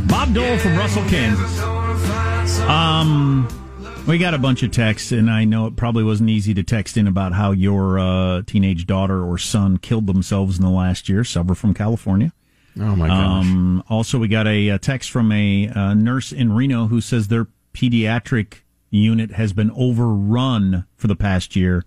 [0.08, 1.60] Bob Dole from Russell, Kansas.
[2.62, 3.48] Um,
[4.08, 6.96] we got a bunch of texts, and I know it probably wasn't easy to text
[6.96, 11.26] in about how your uh, teenage daughter or son killed themselves in the last year.
[11.26, 12.32] Several from California.
[12.80, 13.46] Oh my gosh.
[13.46, 17.28] Um, also, we got a, uh text from a uh, nurse in Reno who says
[17.28, 21.84] their pediatric unit has been overrun for the past year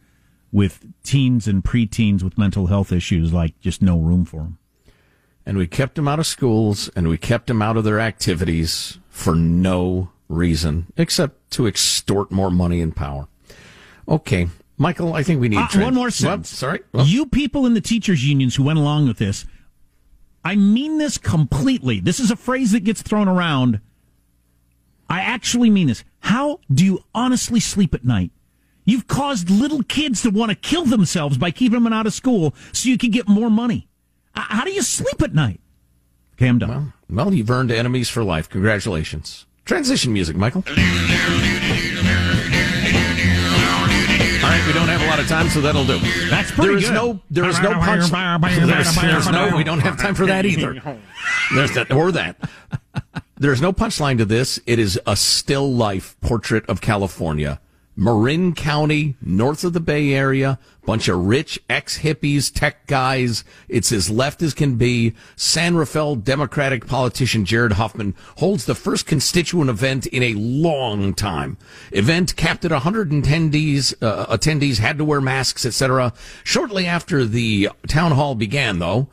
[0.53, 4.59] with teens and preteens with mental health issues, like just no room for them.
[5.47, 8.99] And we kept them out of schools and we kept them out of their activities
[9.09, 13.27] for no reason except to extort more money and power.
[14.09, 14.49] Okay.
[14.77, 16.49] Michael, I think we need Uh, one more Well, sentence.
[16.51, 16.81] sorry.
[17.05, 19.45] You people in the teachers' unions who went along with this,
[20.45, 22.01] I mean this completely.
[22.01, 23.81] This is a phrase that gets thrown around.
[25.09, 26.03] I actually mean this.
[26.21, 28.31] How do you honestly sleep at night?
[28.91, 32.57] You've caused little kids to want to kill themselves by keeping them out of school
[32.73, 33.87] so you can get more money.
[34.35, 35.61] How do you sleep at night?
[36.35, 36.93] Okay, I'm done.
[37.09, 38.49] Well, you've earned enemies for life.
[38.49, 39.47] Congratulations.
[39.65, 40.65] Transition music, Michael.
[40.67, 40.83] All right,
[44.67, 46.01] we don't have a lot of time, so that'll do.
[46.29, 46.95] That's pretty There is good.
[46.95, 48.11] no, there is no punch.
[48.11, 49.57] There's, there's no.
[49.57, 50.83] We don't have time for that either.
[51.55, 52.51] There's that or that.
[53.37, 54.59] There's no punchline to this.
[54.67, 57.61] It is a still life portrait of California.
[58.01, 63.45] Marin County, north of the Bay Area, bunch of rich ex hippies, tech guys.
[63.69, 65.13] It's as left as can be.
[65.37, 71.59] San Rafael Democratic politician Jared Huffman holds the first constituent event in a long time.
[71.93, 73.93] Event capped at 100 attendees.
[74.01, 76.15] Uh, attendees had to wear masks, etc.
[76.43, 79.11] Shortly after the town hall began, though,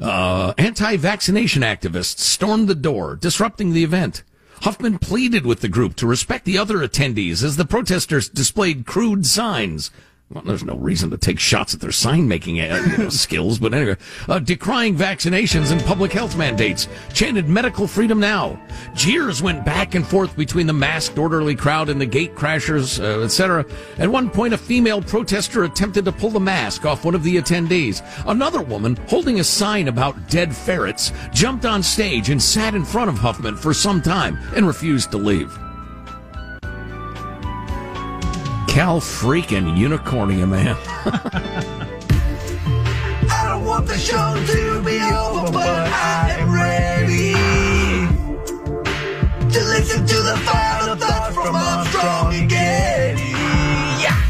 [0.00, 4.24] uh, anti-vaccination activists stormed the door, disrupting the event.
[4.62, 9.26] Huffman pleaded with the group to respect the other attendees as the protesters displayed crude
[9.26, 9.90] signs.
[10.30, 13.58] Well, there's no reason to take shots at their sign making uh, you know, skills,
[13.58, 13.96] but anyway,
[14.26, 18.58] uh, decrying vaccinations and public health mandates, chanted medical freedom now.
[18.94, 23.22] Jeers went back and forth between the masked orderly crowd and the gate crashers, uh,
[23.22, 23.66] etc.
[23.98, 27.36] At one point, a female protester attempted to pull the mask off one of the
[27.36, 28.02] attendees.
[28.26, 33.10] Another woman, holding a sign about dead ferrets, jumped on stage and sat in front
[33.10, 35.56] of Huffman for some time and refused to leave.
[38.74, 40.76] Cal freaking unicornia, man.
[43.30, 47.34] I don't want the show to be over, but I'm ready
[49.48, 53.30] to listen to the final thoughts from Armstrong and Getty.
[54.02, 54.20] Yeah.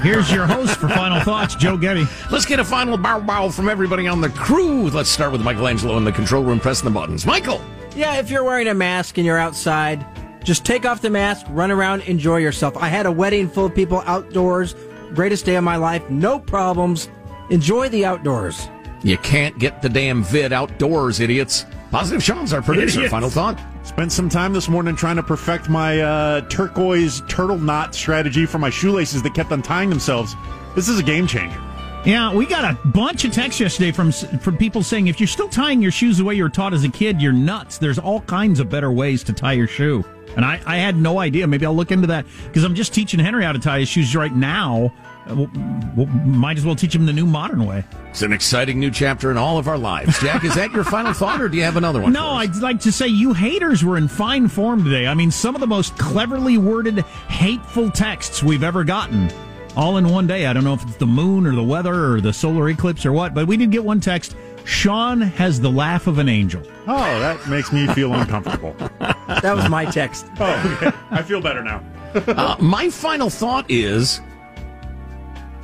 [0.00, 2.08] Here's your host for Final Thoughts, Joe Getty.
[2.32, 4.90] Let's get a final bow bow from everybody on the crew.
[4.90, 7.24] Let's start with Michelangelo in the control room pressing the buttons.
[7.24, 7.62] Michael!
[7.94, 10.04] Yeah, if you're wearing a mask and you're outside,
[10.44, 12.76] just take off the mask, run around, enjoy yourself.
[12.76, 14.74] I had a wedding full of people outdoors.
[15.14, 16.08] Greatest day of my life.
[16.08, 17.10] No problems.
[17.50, 18.68] Enjoy the outdoors.
[19.02, 21.66] You can't get the damn vid outdoors, idiots.
[21.90, 23.00] Positive Sean's our producer.
[23.00, 23.10] Idiots.
[23.10, 23.60] Final thought?
[23.82, 28.58] Spent some time this morning trying to perfect my uh, turquoise turtle knot strategy for
[28.58, 30.34] my shoelaces that kept untying themselves.
[30.74, 31.60] This is a game changer.
[32.04, 35.48] Yeah, we got a bunch of texts yesterday from from people saying if you're still
[35.48, 37.78] tying your shoes the way you were taught as a kid, you're nuts.
[37.78, 40.04] There's all kinds of better ways to tie your shoe.
[40.34, 41.46] And I, I had no idea.
[41.46, 44.16] Maybe I'll look into that because I'm just teaching Henry how to tie his shoes
[44.16, 44.92] right now.
[45.28, 45.50] Uh, Well,
[45.94, 47.84] well, might as well teach him the new modern way.
[48.10, 50.18] It's an exciting new chapter in all of our lives.
[50.20, 52.12] Jack, is that your final thought, or do you have another one?
[52.22, 55.06] No, I'd like to say you haters were in fine form today.
[55.06, 59.30] I mean, some of the most cleverly worded, hateful texts we've ever gotten.
[59.76, 60.46] All in one day.
[60.46, 63.12] I don't know if it's the moon or the weather or the solar eclipse or
[63.12, 64.36] what, but we did get one text.
[64.64, 66.62] Sean has the laugh of an angel.
[66.86, 68.76] Oh, that makes me feel uncomfortable.
[69.40, 70.26] That was my text.
[70.38, 70.96] Oh, okay.
[71.10, 71.82] I feel better now.
[72.14, 74.20] uh, my final thought is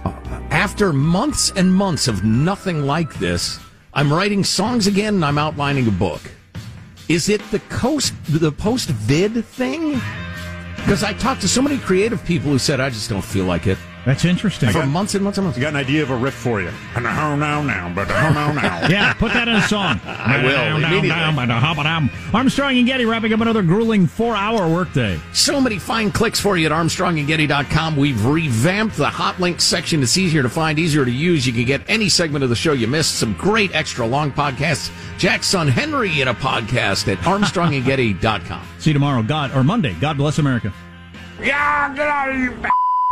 [0.04, 0.10] uh,
[0.50, 3.60] after months and months of nothing like this,
[3.92, 6.22] I'm writing songs again and I'm outlining a book.
[7.08, 10.00] Is it the coast the post vid thing?
[10.76, 13.66] Because I talked to so many creative people who said I just don't feel like
[13.66, 13.76] it.
[14.08, 14.70] That's interesting.
[14.70, 15.58] For months and months and months.
[15.58, 16.70] I got an idea of a riff for you.
[16.98, 18.88] Now, now, now, but now, now, now.
[18.88, 20.00] Yeah, put that in a song.
[20.06, 21.10] I will, immediately.
[22.32, 25.20] Armstrong and Getty wrapping up another grueling four-hour workday.
[25.34, 27.96] So many fine clicks for you at ArmstrongandGetty.com.
[27.96, 30.02] We've revamped the hot links section.
[30.02, 31.46] It's easier to find, easier to use.
[31.46, 33.16] You can get any segment of the show you missed.
[33.16, 34.90] Some great extra long podcasts.
[35.18, 38.66] Jack's son Henry in a podcast at ArmstrongandGetty.com.
[38.78, 39.22] See you tomorrow.
[39.22, 39.92] God or Monday.
[40.00, 40.72] God bless America.
[41.42, 42.58] Yeah, get out of here,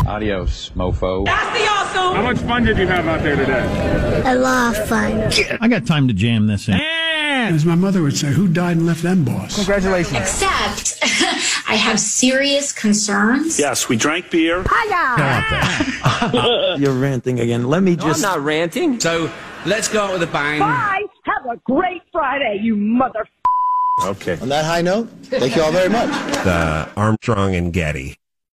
[0.05, 1.25] Adios, mofo.
[1.25, 2.17] That's the awesome.
[2.17, 4.23] How much fun did you have out there today?
[4.27, 5.31] A lot of fun.
[5.61, 6.75] I got time to jam this in.
[6.75, 9.57] As my mother would say, who died and left them boss?
[9.57, 10.17] Congratulations.
[10.17, 10.99] Except
[11.69, 13.59] I have serious concerns.
[13.59, 14.59] Yes, we drank beer.
[16.79, 17.69] You're ranting again.
[17.69, 18.25] Let me just.
[18.25, 19.01] I'm not ranting.
[19.01, 19.31] So
[19.65, 20.61] let's go out with a bang.
[20.61, 21.03] Bye.
[21.25, 23.27] Have a great Friday, you mother.
[24.05, 24.39] Okay.
[24.41, 26.09] On that high note, thank you all very much.
[26.45, 28.17] The Armstrong and Getty.